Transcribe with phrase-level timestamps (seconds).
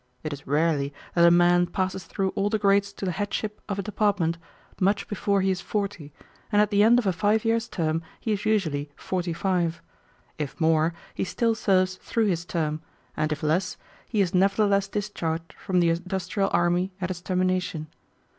[0.23, 3.77] It is rarely that a man passes through all the grades to the headship of
[3.77, 4.39] a department
[4.79, 6.11] much before he is forty,
[6.51, 9.79] and at the end of a five years' term he is usually forty five.
[10.39, 12.81] If more, he still serves through his term,
[13.15, 13.77] and if less,
[14.09, 17.85] he is nevertheless discharged from the industrial army at its termination.